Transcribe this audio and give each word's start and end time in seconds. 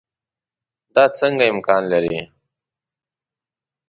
دا 0.95 1.03
څنګه 1.19 1.43
امکان 1.53 1.83
لري. 1.91 2.19